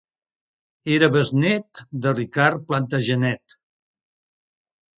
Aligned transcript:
Era 0.93 1.09
besnét 1.15 1.71
de 1.89 2.11
Ricard 2.19 2.65
Plantagenet. 2.65 3.59